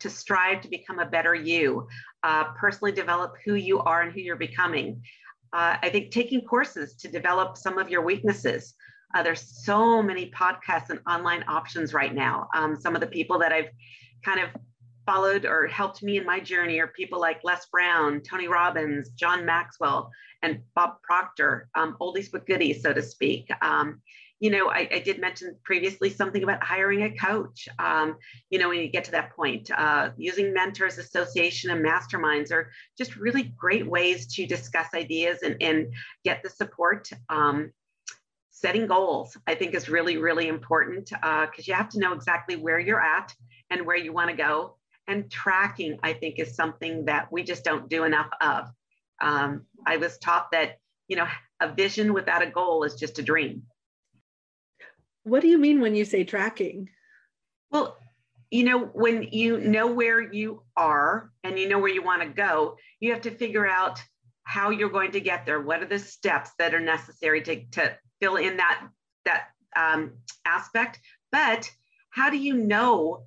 to 0.00 0.10
strive 0.10 0.60
to 0.60 0.68
become 0.68 0.98
a 0.98 1.06
better 1.06 1.34
you, 1.34 1.88
uh, 2.22 2.44
personally 2.58 2.92
develop 2.92 3.34
who 3.44 3.54
you 3.54 3.80
are 3.80 4.02
and 4.02 4.12
who 4.12 4.20
you're 4.20 4.36
becoming. 4.36 5.00
Uh, 5.52 5.76
I 5.82 5.88
think 5.88 6.10
taking 6.10 6.42
courses 6.42 6.94
to 6.96 7.08
develop 7.08 7.56
some 7.56 7.78
of 7.78 7.88
your 7.88 8.02
weaknesses, 8.02 8.74
uh, 9.14 9.22
there's 9.22 9.64
so 9.64 10.02
many 10.02 10.30
podcasts 10.30 10.90
and 10.90 11.00
online 11.08 11.44
options 11.48 11.94
right 11.94 12.14
now. 12.14 12.48
Um, 12.54 12.76
some 12.78 12.94
of 12.94 13.00
the 13.00 13.06
people 13.06 13.38
that 13.38 13.52
I've 13.52 13.70
kind 14.24 14.40
of 14.40 14.48
followed 15.06 15.44
or 15.44 15.66
helped 15.66 16.02
me 16.02 16.16
in 16.16 16.26
my 16.26 16.40
journey 16.40 16.80
are 16.80 16.88
people 16.88 17.20
like 17.20 17.44
Les 17.44 17.66
Brown, 17.66 18.20
Tony 18.22 18.48
Robbins, 18.48 19.10
John 19.10 19.44
Maxwell, 19.44 20.10
and 20.42 20.60
Bob 20.74 20.96
Proctor, 21.02 21.68
um, 21.74 21.96
oldies 22.00 22.30
but 22.30 22.46
goodies, 22.46 22.82
so 22.82 22.92
to 22.92 23.02
speak. 23.02 23.48
Um, 23.62 24.00
you 24.40 24.50
know, 24.50 24.68
I, 24.68 24.88
I, 24.92 24.98
did 24.98 25.20
mention 25.20 25.56
previously 25.64 26.10
something 26.10 26.42
about 26.42 26.62
hiring 26.62 27.02
a 27.04 27.16
coach. 27.16 27.68
Um, 27.78 28.16
you 28.50 28.58
know, 28.58 28.68
when 28.68 28.80
you 28.80 28.88
get 28.88 29.04
to 29.04 29.12
that 29.12 29.34
point, 29.34 29.70
uh, 29.70 30.10
using 30.18 30.52
mentors, 30.52 30.98
association, 30.98 31.70
and 31.70 31.84
masterminds 31.84 32.50
are 32.50 32.70
just 32.98 33.16
really 33.16 33.54
great 33.56 33.86
ways 33.86 34.26
to 34.34 34.46
discuss 34.46 34.88
ideas 34.92 35.38
and, 35.42 35.56
and 35.62 35.92
get 36.24 36.42
the 36.42 36.50
support. 36.50 37.08
Um, 37.30 37.70
setting 38.64 38.86
goals, 38.86 39.36
I 39.46 39.54
think, 39.56 39.74
is 39.74 39.90
really, 39.90 40.16
really 40.16 40.48
important 40.48 41.10
because 41.10 41.50
uh, 41.58 41.62
you 41.64 41.74
have 41.74 41.90
to 41.90 41.98
know 41.98 42.14
exactly 42.14 42.56
where 42.56 42.78
you're 42.78 42.98
at 43.18 43.34
and 43.68 43.84
where 43.84 43.96
you 43.96 44.10
want 44.10 44.30
to 44.30 44.36
go. 44.36 44.76
And 45.06 45.30
tracking, 45.30 45.98
I 46.02 46.14
think, 46.14 46.38
is 46.38 46.56
something 46.56 47.04
that 47.04 47.30
we 47.30 47.42
just 47.42 47.62
don't 47.62 47.90
do 47.90 48.04
enough 48.04 48.30
of. 48.40 48.70
Um, 49.20 49.66
I 49.86 49.98
was 49.98 50.16
taught 50.16 50.52
that, 50.52 50.78
you 51.08 51.16
know, 51.16 51.28
a 51.60 51.70
vision 51.74 52.14
without 52.14 52.40
a 52.40 52.46
goal 52.46 52.84
is 52.84 52.94
just 52.94 53.18
a 53.18 53.22
dream. 53.22 53.64
What 55.24 55.42
do 55.42 55.48
you 55.48 55.58
mean 55.58 55.82
when 55.82 55.94
you 55.94 56.06
say 56.06 56.24
tracking? 56.24 56.88
Well, 57.70 57.98
you 58.50 58.64
know, 58.64 58.86
when 58.86 59.24
you 59.24 59.60
know 59.60 59.88
where 59.88 60.22
you 60.22 60.62
are 60.74 61.30
and 61.42 61.58
you 61.58 61.68
know 61.68 61.80
where 61.80 61.92
you 61.92 62.02
want 62.02 62.22
to 62.22 62.28
go, 62.28 62.76
you 62.98 63.12
have 63.12 63.22
to 63.22 63.30
figure 63.30 63.66
out 63.66 64.02
how 64.44 64.70
you're 64.70 64.88
going 64.88 65.12
to 65.12 65.20
get 65.20 65.44
there. 65.44 65.60
What 65.60 65.82
are 65.82 65.86
the 65.86 65.98
steps 65.98 66.50
that 66.58 66.72
are 66.72 66.80
necessary 66.80 67.42
to, 67.42 67.64
to 67.72 67.98
fill 68.24 68.36
in 68.36 68.56
that, 68.56 68.86
that 69.24 69.48
um, 69.76 70.12
aspect? 70.46 71.00
But 71.30 71.70
how 72.10 72.30
do 72.30 72.38
you 72.38 72.54
know 72.54 73.24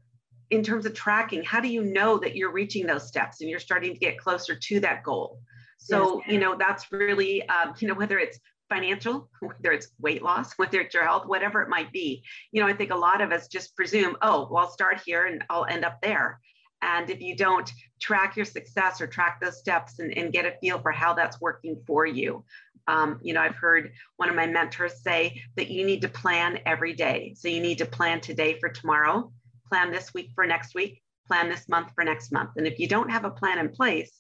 in 0.50 0.64
terms 0.64 0.86
of 0.86 0.94
tracking, 0.94 1.44
how 1.44 1.60
do 1.60 1.68
you 1.68 1.84
know 1.84 2.18
that 2.18 2.36
you're 2.36 2.52
reaching 2.52 2.88
those 2.88 3.08
steps 3.08 3.42
and 3.42 3.50
you're 3.50 3.60
starting 3.60 3.94
to 3.94 4.00
get 4.00 4.18
closer 4.18 4.56
to 4.56 4.80
that 4.80 5.04
goal? 5.04 5.40
So, 5.78 6.22
yes. 6.22 6.34
you 6.34 6.40
know, 6.40 6.56
that's 6.58 6.92
really, 6.92 7.48
um, 7.50 7.74
you 7.80 7.88
know, 7.88 7.94
whether 7.94 8.18
it's 8.18 8.40
financial, 8.70 9.30
whether 9.42 9.72
it's 9.72 9.90
weight 10.00 10.24
loss, 10.24 10.54
whether 10.58 10.80
it's 10.80 10.94
your 10.94 11.04
health, 11.04 11.28
whatever 11.28 11.62
it 11.62 11.70
might 11.70 11.92
be. 11.92 12.24
You 12.52 12.62
know, 12.62 12.68
I 12.68 12.74
think 12.74 12.92
a 12.92 12.96
lot 12.96 13.22
of 13.22 13.32
us 13.32 13.48
just 13.48 13.76
presume, 13.76 14.18
oh, 14.22 14.48
well, 14.50 14.64
I'll 14.64 14.72
start 14.72 15.02
here 15.06 15.26
and 15.26 15.44
I'll 15.50 15.66
end 15.66 15.86
up 15.86 16.02
there. 16.02 16.40
And 16.82 17.10
if 17.10 17.22
you 17.22 17.36
don't 17.36 17.72
track 18.00 18.36
your 18.36 18.46
success 18.46 19.02
or 19.02 19.08
track 19.08 19.40
those 19.42 19.58
steps 19.58 20.00
and, 20.00 20.16
and 20.16 20.32
get 20.32 20.46
a 20.46 20.56
feel 20.62 20.80
for 20.80 20.92
how 20.92 21.14
that's 21.14 21.42
working 21.42 21.82
for 21.88 22.06
you, 22.06 22.44
um, 22.88 23.20
you 23.22 23.34
know, 23.34 23.42
I've 23.42 23.56
heard 23.56 23.92
one 24.18 24.30
of 24.30 24.36
my 24.36 24.48
mentors 24.48 25.02
say 25.02 25.42
that 25.56 25.70
you 25.70 25.86
need 25.86 26.02
to 26.02 26.10
plan 26.10 26.60
every 26.66 26.94
day. 26.94 27.36
So 27.38 27.48
you 27.48 27.60
need 27.60 27.80
to 27.80 27.86
plan 27.86 28.22
today 28.22 28.58
for 28.60 28.70
tomorrow, 28.70 29.32
plan 29.70 29.92
this 29.92 30.14
week 30.14 30.32
for 30.36 30.46
next 30.46 30.74
week, 30.74 31.02
plan 31.28 31.50
this 31.50 31.68
month 31.68 31.92
for 31.94 32.04
next 32.04 32.32
month. 32.32 32.52
And 32.56 32.66
if 32.66 32.80
you 32.80 32.88
don't 32.88 33.12
have 33.12 33.26
a 33.26 33.32
plan 33.32 33.60
in 33.60 33.70
place, 33.70 34.12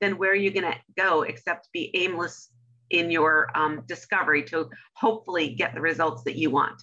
then 0.00 0.16
where 0.16 0.30
are 0.30 0.36
you 0.36 0.50
going 0.50 0.72
to 0.72 0.78
go 0.96 1.22
except 1.22 1.72
be 1.72 1.90
aimless 1.94 2.48
in 2.90 3.10
your 3.10 3.50
um, 3.54 3.82
discovery 3.86 4.42
to 4.44 4.70
hopefully 4.94 5.54
get 5.54 5.74
the 5.74 5.80
results 5.80 6.24
that 6.24 6.36
you 6.36 6.50
want? 6.50 6.82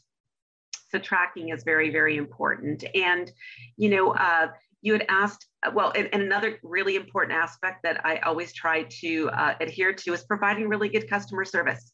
So 0.89 0.99
tracking 0.99 1.49
is 1.49 1.63
very, 1.63 1.89
very 1.89 2.17
important. 2.17 2.83
And, 2.93 3.31
you 3.77 3.89
know, 3.89 4.11
uh, 4.11 4.49
you 4.81 4.93
had 4.93 5.05
asked, 5.09 5.45
well, 5.73 5.91
and, 5.95 6.09
and, 6.11 6.23
another 6.23 6.57
really 6.63 6.95
important 6.95 7.37
aspect 7.37 7.83
that 7.83 8.05
I 8.05 8.17
always 8.17 8.51
try 8.51 8.83
to 9.01 9.29
uh, 9.29 9.53
adhere 9.59 9.93
to 9.93 10.13
is 10.13 10.23
providing 10.23 10.67
really 10.67 10.89
good 10.89 11.09
customer 11.09 11.45
service. 11.45 11.91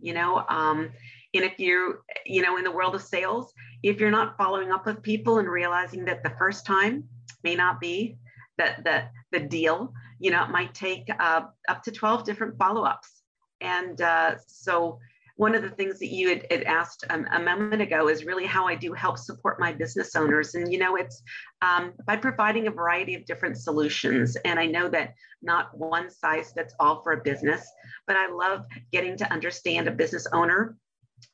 You 0.00 0.12
know, 0.14 0.44
um, 0.48 0.90
and 1.34 1.44
if 1.44 1.58
you, 1.58 1.98
you 2.26 2.42
know, 2.42 2.56
in 2.56 2.64
the 2.64 2.70
world 2.70 2.94
of 2.94 3.02
sales, 3.02 3.52
if 3.82 4.00
you're 4.00 4.10
not 4.10 4.36
following 4.36 4.70
up 4.70 4.86
with 4.86 5.02
people 5.02 5.38
and 5.38 5.48
realizing 5.48 6.04
that 6.06 6.22
the 6.22 6.32
first 6.38 6.66
time 6.66 7.04
may 7.42 7.54
not 7.54 7.80
be 7.80 8.16
that 8.58 8.84
the, 8.84 9.04
the 9.32 9.44
deal, 9.46 9.92
you 10.18 10.30
know, 10.30 10.44
it 10.44 10.50
might 10.50 10.74
take 10.74 11.08
uh, 11.18 11.42
up 11.68 11.82
to 11.82 11.90
12 11.90 12.24
different 12.24 12.56
follow-ups. 12.58 13.22
And 13.60 14.00
uh, 14.00 14.36
so 14.46 14.98
one 15.36 15.54
of 15.54 15.62
the 15.62 15.70
things 15.70 15.98
that 15.98 16.12
you 16.12 16.28
had, 16.28 16.46
had 16.50 16.62
asked 16.62 17.04
um, 17.10 17.26
a 17.32 17.40
moment 17.40 17.82
ago 17.82 18.08
is 18.08 18.24
really 18.24 18.46
how 18.46 18.66
I 18.66 18.76
do 18.76 18.92
help 18.92 19.18
support 19.18 19.58
my 19.58 19.72
business 19.72 20.14
owners. 20.14 20.54
And, 20.54 20.72
you 20.72 20.78
know, 20.78 20.96
it's 20.96 21.22
um, 21.60 21.92
by 22.06 22.16
providing 22.16 22.68
a 22.68 22.70
variety 22.70 23.14
of 23.14 23.24
different 23.24 23.56
solutions. 23.58 24.36
And 24.44 24.60
I 24.60 24.66
know 24.66 24.88
that 24.90 25.14
not 25.42 25.76
one 25.76 26.08
size 26.08 26.52
fits 26.52 26.74
all 26.78 27.02
for 27.02 27.12
a 27.12 27.22
business, 27.22 27.66
but 28.06 28.16
I 28.16 28.30
love 28.30 28.64
getting 28.92 29.16
to 29.18 29.32
understand 29.32 29.88
a 29.88 29.92
business 29.92 30.26
owner 30.32 30.76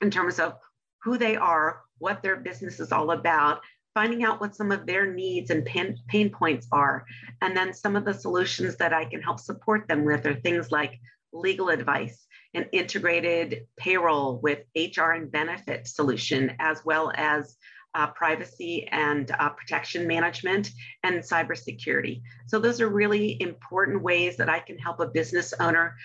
in 0.00 0.10
terms 0.10 0.38
of 0.38 0.54
who 1.02 1.18
they 1.18 1.36
are, 1.36 1.82
what 1.98 2.22
their 2.22 2.36
business 2.36 2.80
is 2.80 2.92
all 2.92 3.10
about, 3.10 3.60
finding 3.92 4.24
out 4.24 4.40
what 4.40 4.56
some 4.56 4.72
of 4.72 4.86
their 4.86 5.12
needs 5.12 5.50
and 5.50 5.64
pain, 5.66 5.96
pain 6.08 6.30
points 6.30 6.66
are. 6.72 7.04
And 7.42 7.54
then 7.54 7.74
some 7.74 7.96
of 7.96 8.06
the 8.06 8.14
solutions 8.14 8.76
that 8.76 8.94
I 8.94 9.04
can 9.04 9.20
help 9.20 9.40
support 9.40 9.88
them 9.88 10.06
with 10.06 10.24
are 10.26 10.34
things 10.34 10.70
like 10.70 10.98
legal 11.32 11.68
advice 11.68 12.26
an 12.54 12.66
integrated 12.72 13.66
payroll 13.76 14.40
with 14.42 14.60
HR 14.76 15.12
and 15.12 15.30
benefit 15.30 15.86
solution, 15.86 16.52
as 16.58 16.84
well 16.84 17.12
as 17.14 17.56
uh, 17.94 18.06
privacy 18.08 18.86
and 18.90 19.30
uh, 19.38 19.50
protection 19.50 20.06
management 20.06 20.70
and 21.02 21.20
cybersecurity. 21.20 22.22
So 22.46 22.58
those 22.58 22.80
are 22.80 22.88
really 22.88 23.40
important 23.40 24.02
ways 24.02 24.36
that 24.36 24.48
I 24.48 24.60
can 24.60 24.78
help 24.78 25.00
a 25.00 25.06
business 25.06 25.52
owner 25.58 25.96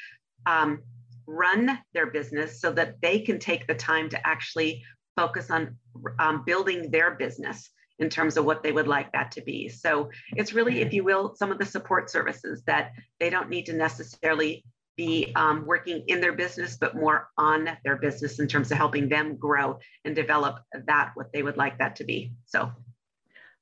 um, 0.46 0.82
run 1.28 1.80
their 1.94 2.08
business 2.08 2.60
so 2.62 2.72
that 2.74 3.02
they 3.02 3.20
can 3.20 3.40
take 3.40 3.68
the 3.68 3.76
time 3.76 4.10
to 4.10 4.28
actually 4.28 4.84
focus 5.16 5.50
on 5.50 5.78
um, 6.20 6.44
building 6.46 6.92
their 6.92 7.12
business 7.16 7.70
in 8.00 8.10
terms 8.10 8.36
of 8.36 8.46
what 8.46 8.62
they 8.62 8.72
would 8.72 8.88
like 8.88 9.12
that 9.14 9.32
to 9.32 9.42
be. 9.42 9.70
So 9.70 10.10
it's 10.36 10.54
really, 10.54 10.82
if 10.82 10.94
you 10.94 11.04
will, 11.04 11.34
some 11.36 11.52
of 11.52 11.58
the 11.58 11.66
support 11.66 12.10
services 12.10 12.62
that 12.68 12.92
they 13.20 13.30
don't 13.30 13.50
need 13.50 13.68
to 13.68 13.74
necessarily 13.74 14.66
be 14.98 15.32
um, 15.36 15.66
working 15.66 16.04
in 16.08 16.22
their 16.22 16.34
business, 16.34 16.78
but 16.78 16.96
more 16.96 17.30
on 17.38 17.70
their 17.84 17.98
business 17.98 18.40
in 18.40 18.48
terms 18.48 18.72
of 18.72 18.78
helping 18.78 19.10
them 19.10 19.36
grow 19.36 19.80
and 20.06 20.16
develop 20.16 20.60
that 20.88 21.12
what 21.16 21.32
they 21.34 21.44
would 21.44 21.58
like 21.58 21.78
that 21.80 21.96
to 21.98 22.04
be. 22.04 22.32
So 22.46 22.72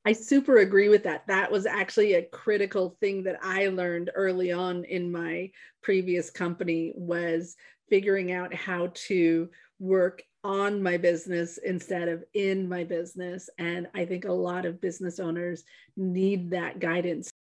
I 0.06 0.12
super 0.14 0.58
agree 0.58 0.90
with 0.90 1.04
that. 1.04 1.26
That 1.28 1.52
was 1.52 1.66
actually 1.66 2.14
a 2.14 2.24
critical 2.24 2.98
thing 3.00 3.24
that 3.24 3.40
I 3.42 3.68
learned 3.68 4.12
early 4.14 4.52
on 4.52 4.84
in 4.84 5.12
my 5.12 5.52
previous 5.82 6.30
company 6.30 6.92
was 6.96 7.56
figuring 7.90 8.32
out 8.32 8.54
how 8.54 8.92
to 8.94 9.50
work 9.80 10.22
on 10.44 10.84
my 10.84 10.98
business 10.98 11.58
instead 11.58 12.10
of 12.10 12.24
in 12.34 12.68
my 12.68 12.84
business 12.84 13.50
and 13.58 13.88
I 13.94 14.06
think 14.06 14.26
a 14.26 14.32
lot 14.32 14.66
of 14.66 14.82
business 14.82 15.20
owners 15.20 15.64
need 15.96 16.50
that 16.52 16.80
guidance 16.80 17.32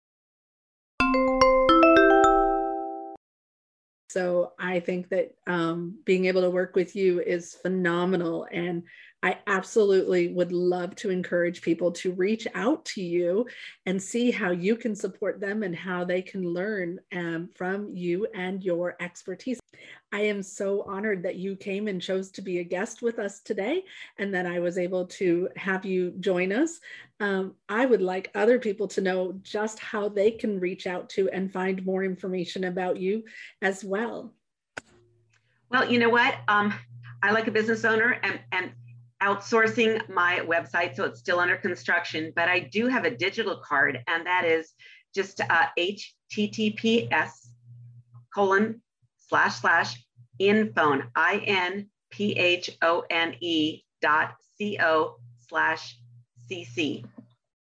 So 4.10 4.52
I 4.58 4.80
think 4.80 5.08
that 5.10 5.34
um, 5.46 5.98
being 6.04 6.24
able 6.24 6.42
to 6.42 6.50
work 6.50 6.74
with 6.74 6.96
you 6.96 7.20
is 7.20 7.54
phenomenal. 7.54 8.48
And 8.50 8.82
I 9.22 9.38
absolutely 9.46 10.32
would 10.32 10.50
love 10.50 10.94
to 10.96 11.10
encourage 11.10 11.60
people 11.60 11.92
to 11.92 12.12
reach 12.12 12.46
out 12.54 12.84
to 12.86 13.02
you 13.02 13.46
and 13.84 14.02
see 14.02 14.30
how 14.30 14.50
you 14.50 14.76
can 14.76 14.94
support 14.94 15.40
them 15.40 15.62
and 15.62 15.76
how 15.76 16.04
they 16.04 16.22
can 16.22 16.42
learn 16.42 17.00
um, 17.14 17.50
from 17.54 17.94
you 17.94 18.26
and 18.34 18.64
your 18.64 18.96
expertise. 19.00 19.60
I 20.12 20.20
am 20.20 20.42
so 20.42 20.82
honored 20.82 21.22
that 21.22 21.36
you 21.36 21.54
came 21.54 21.86
and 21.86 22.00
chose 22.00 22.30
to 22.32 22.42
be 22.42 22.58
a 22.58 22.64
guest 22.64 23.02
with 23.02 23.18
us 23.18 23.40
today 23.40 23.84
and 24.18 24.34
that 24.34 24.46
I 24.46 24.58
was 24.58 24.78
able 24.78 25.06
to 25.06 25.48
have 25.56 25.84
you 25.84 26.12
join 26.20 26.52
us. 26.52 26.80
Um, 27.20 27.54
I 27.68 27.84
would 27.84 28.02
like 28.02 28.30
other 28.34 28.58
people 28.58 28.88
to 28.88 29.02
know 29.02 29.38
just 29.42 29.78
how 29.78 30.08
they 30.08 30.30
can 30.30 30.58
reach 30.58 30.86
out 30.86 31.10
to 31.10 31.28
and 31.30 31.52
find 31.52 31.84
more 31.84 32.02
information 32.02 32.64
about 32.64 32.96
you 32.96 33.24
as 33.60 33.84
well. 33.84 34.32
Well, 35.70 35.88
you 35.90 35.98
know 35.98 36.08
what? 36.08 36.34
Um, 36.48 36.74
I 37.22 37.32
like 37.32 37.46
a 37.46 37.52
business 37.52 37.84
owner 37.84 38.18
and, 38.22 38.40
and 38.50 38.72
outsourcing 39.22 40.08
my 40.08 40.40
website, 40.46 40.96
so 40.96 41.04
it's 41.04 41.20
still 41.20 41.40
under 41.40 41.56
construction, 41.56 42.32
but 42.34 42.48
I 42.48 42.60
do 42.60 42.86
have 42.86 43.04
a 43.04 43.10
digital 43.10 43.60
card, 43.66 44.02
and 44.06 44.26
that 44.26 44.44
is 44.44 44.72
just 45.14 45.40
uh, 45.40 45.66
https 45.78 47.30
colon 48.34 48.80
slash 49.28 49.60
slash 49.60 50.04
inphone 50.40 51.08
i 51.16 51.42
n 51.46 51.88
p 52.10 52.32
h 52.32 52.70
o 52.82 53.04
n 53.10 53.34
e 53.40 53.82
dot 54.00 54.36
c 54.56 54.78
o 54.80 55.16
slash 55.48 55.98
cc, 56.50 57.04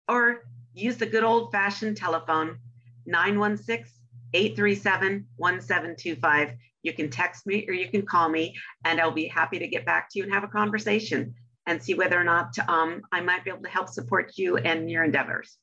or 0.07 0.43
use 0.73 0.97
the 0.97 1.05
good 1.05 1.23
old 1.23 1.51
fashioned 1.51 1.97
telephone 1.97 2.57
916 3.05 3.91
837 4.33 5.27
1725 5.37 6.53
you 6.83 6.93
can 6.93 7.09
text 7.09 7.47
me 7.47 7.65
or 7.67 7.73
you 7.73 7.89
can 7.89 8.05
call 8.05 8.29
me, 8.29 8.55
and 8.85 9.01
I'll 9.01 9.11
be 9.11 9.27
happy 9.27 9.59
to 9.59 9.67
get 9.67 9.85
back 9.85 10.09
to 10.11 10.19
you 10.19 10.25
and 10.25 10.33
have 10.33 10.43
a 10.43 10.47
conversation 10.47 11.33
and 11.65 11.81
see 11.81 11.93
whether 11.93 12.19
or 12.19 12.23
not 12.23 12.53
um, 12.67 13.01
I 13.11 13.21
might 13.21 13.43
be 13.43 13.49
able 13.49 13.63
to 13.63 13.69
help 13.69 13.89
support 13.89 14.33
you 14.35 14.57
and 14.57 14.91
your 14.91 15.03
endeavors. 15.03 15.57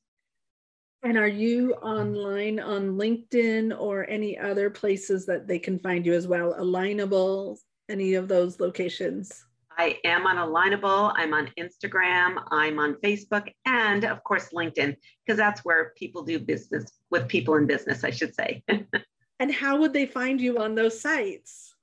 And 1.03 1.17
are 1.17 1.27
you 1.27 1.73
online 1.75 2.59
on 2.59 2.97
LinkedIn 2.97 3.79
or 3.79 4.07
any 4.07 4.37
other 4.37 4.69
places 4.69 5.25
that 5.25 5.47
they 5.47 5.57
can 5.57 5.79
find 5.79 6.05
you 6.05 6.13
as 6.13 6.27
well? 6.27 6.53
Alignable, 6.59 7.57
any 7.89 8.13
of 8.13 8.27
those 8.27 8.59
locations? 8.59 9.45
I 9.77 9.97
am 10.03 10.27
on 10.27 10.35
Alignable. 10.35 11.13
I'm 11.15 11.33
on 11.33 11.49
Instagram. 11.57 12.43
I'm 12.51 12.77
on 12.77 12.95
Facebook, 12.95 13.51
and 13.65 14.03
of 14.03 14.23
course, 14.23 14.49
LinkedIn, 14.53 14.95
because 15.25 15.37
that's 15.37 15.65
where 15.65 15.93
people 15.97 16.23
do 16.23 16.37
business 16.37 16.91
with 17.09 17.27
people 17.27 17.55
in 17.55 17.65
business, 17.65 18.03
I 18.03 18.11
should 18.11 18.35
say. 18.35 18.63
And 19.41 19.51
how 19.51 19.75
would 19.77 19.91
they 19.91 20.05
find 20.05 20.39
you 20.39 20.59
on 20.59 20.75
those 20.75 21.01
sites? 21.01 21.73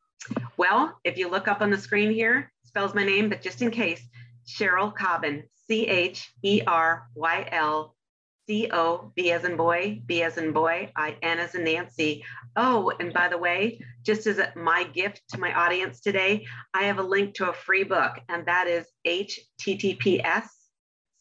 Well, 0.56 0.96
if 1.02 1.18
you 1.18 1.28
look 1.28 1.48
up 1.48 1.60
on 1.60 1.72
the 1.72 1.76
screen 1.76 2.12
here, 2.12 2.52
spells 2.62 2.94
my 2.94 3.02
name, 3.02 3.28
but 3.28 3.42
just 3.42 3.62
in 3.62 3.72
case, 3.72 4.00
Cheryl 4.46 4.94
Cobbin, 4.94 5.42
C 5.66 5.84
H 5.88 6.32
E 6.44 6.62
R 6.68 7.08
Y 7.16 7.48
L 7.50 7.96
C 8.46 8.70
O 8.72 9.10
B 9.16 9.32
as 9.32 9.42
in 9.42 9.56
boy, 9.56 10.00
B 10.06 10.22
as 10.22 10.38
in 10.38 10.52
boy, 10.52 10.92
I 10.94 11.16
N 11.20 11.40
as 11.40 11.56
in 11.56 11.64
Nancy. 11.64 12.24
Oh, 12.54 12.92
and 13.00 13.12
by 13.12 13.26
the 13.26 13.38
way, 13.38 13.80
just 14.06 14.28
as 14.28 14.40
my 14.54 14.84
gift 14.84 15.22
to 15.30 15.40
my 15.40 15.52
audience 15.52 16.00
today, 16.00 16.46
I 16.74 16.84
have 16.84 17.00
a 17.00 17.02
link 17.02 17.34
to 17.34 17.50
a 17.50 17.52
free 17.52 17.82
book, 17.82 18.20
and 18.28 18.46
that 18.46 18.68
is 18.68 18.86
https 19.04 20.46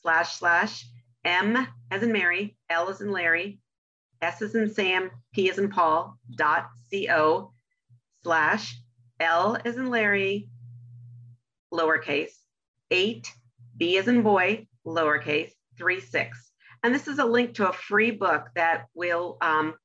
slash 0.04 0.36
slash 0.36 0.86
M 1.26 1.68
as 1.90 2.04
in 2.04 2.12
Mary, 2.12 2.56
L 2.70 2.90
as 2.90 3.02
in 3.02 3.12
Larry, 3.12 3.60
S 4.22 4.42
is 4.42 4.56
in 4.56 4.74
Sam, 4.74 5.12
P 5.34 5.50
is 5.50 5.58
in 5.58 5.70
Paul, 5.70 6.18
dot 6.36 6.68
co 6.92 7.54
slash 8.24 8.80
L 9.20 9.58
is 9.64 9.78
in 9.78 9.90
Larry, 9.90 10.48
lowercase, 11.74 12.34
eight, 12.92 13.32
B 13.78 13.98
is 13.98 14.08
in 14.08 14.22
boy, 14.22 14.68
lowercase, 14.86 15.52
three, 15.78 16.00
six. 16.00 16.52
And 16.84 16.94
this 16.94 17.08
is 17.08 17.20
a 17.20 17.26
link 17.26 17.56
to 17.56 17.70
a 17.70 17.74
free 17.74 18.12
book 18.12 18.50
that 18.56 18.86
will, 18.94 19.38
um, 19.42 19.76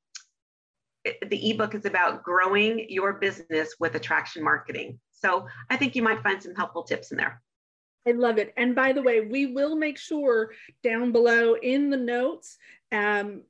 the 1.03 1.51
ebook 1.51 1.75
is 1.75 1.85
about 1.85 2.23
growing 2.23 2.85
your 2.89 3.13
business 3.13 3.75
with 3.79 3.95
attraction 3.95 4.43
marketing. 4.43 4.99
So 5.11 5.47
I 5.69 5.77
think 5.77 5.95
you 5.95 6.03
might 6.03 6.23
find 6.23 6.41
some 6.41 6.55
helpful 6.55 6.83
tips 6.83 7.11
in 7.11 7.17
there. 7.17 7.41
I 8.07 8.11
love 8.11 8.37
it. 8.37 8.53
And 8.57 8.75
by 8.75 8.93
the 8.93 9.01
way, 9.01 9.21
we 9.21 9.47
will 9.47 9.75
make 9.75 9.97
sure 9.97 10.51
down 10.83 11.11
below 11.11 11.55
in 11.55 11.89
the 11.89 11.97
notes 11.97 12.57
um, 12.91 13.43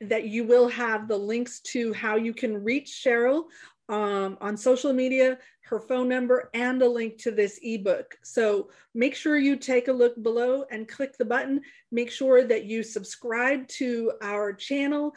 that 0.00 0.28
you 0.28 0.44
will 0.44 0.68
have 0.68 1.08
the 1.08 1.16
links 1.16 1.60
to 1.60 1.92
how 1.92 2.16
you 2.16 2.32
can 2.32 2.62
reach 2.62 3.02
Cheryl 3.04 3.44
um, 3.88 4.36
on 4.40 4.56
social 4.56 4.92
media, 4.92 5.38
her 5.62 5.80
phone 5.80 6.08
number, 6.08 6.50
and 6.54 6.80
a 6.82 6.88
link 6.88 7.18
to 7.18 7.30
this 7.30 7.58
ebook. 7.62 8.16
So 8.22 8.70
make 8.94 9.14
sure 9.14 9.36
you 9.36 9.56
take 9.56 9.88
a 9.88 9.92
look 9.92 10.22
below 10.22 10.64
and 10.70 10.88
click 10.88 11.16
the 11.16 11.24
button. 11.24 11.60
Make 11.90 12.10
sure 12.10 12.44
that 12.44 12.64
you 12.64 12.82
subscribe 12.82 13.66
to 13.68 14.12
our 14.22 14.52
channel 14.52 15.14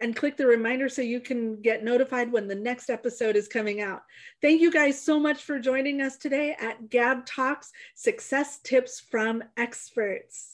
and 0.00 0.16
click 0.16 0.36
the 0.36 0.46
reminder 0.46 0.88
so 0.88 1.02
you 1.02 1.20
can 1.20 1.60
get 1.60 1.84
notified 1.84 2.32
when 2.32 2.48
the 2.48 2.54
next 2.54 2.90
episode 2.90 3.36
is 3.36 3.48
coming 3.48 3.80
out. 3.80 4.02
Thank 4.42 4.60
you 4.60 4.70
guys 4.70 5.00
so 5.00 5.18
much 5.18 5.42
for 5.42 5.58
joining 5.58 6.00
us 6.00 6.16
today 6.16 6.56
at 6.60 6.90
Gab 6.90 7.26
Talks 7.26 7.72
Success 7.94 8.58
Tips 8.60 9.00
from 9.00 9.42
Experts. 9.56 10.53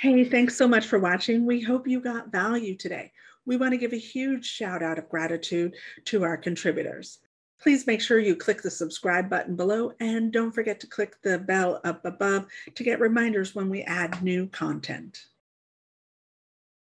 Hey, 0.00 0.22
thanks 0.22 0.54
so 0.56 0.68
much 0.68 0.86
for 0.86 1.00
watching. 1.00 1.44
We 1.44 1.60
hope 1.60 1.88
you 1.88 2.00
got 2.00 2.30
value 2.30 2.76
today. 2.76 3.10
We 3.46 3.56
want 3.56 3.72
to 3.72 3.78
give 3.78 3.92
a 3.92 3.98
huge 3.98 4.46
shout 4.46 4.80
out 4.80 4.96
of 4.96 5.08
gratitude 5.08 5.74
to 6.04 6.22
our 6.22 6.36
contributors. 6.36 7.18
Please 7.60 7.84
make 7.84 8.00
sure 8.00 8.20
you 8.20 8.36
click 8.36 8.62
the 8.62 8.70
subscribe 8.70 9.28
button 9.28 9.56
below 9.56 9.90
and 9.98 10.32
don't 10.32 10.52
forget 10.52 10.78
to 10.78 10.86
click 10.86 11.20
the 11.22 11.36
bell 11.36 11.80
up 11.82 12.04
above 12.04 12.46
to 12.76 12.84
get 12.84 13.00
reminders 13.00 13.56
when 13.56 13.68
we 13.68 13.82
add 13.82 14.22
new 14.22 14.46
content. 14.46 15.24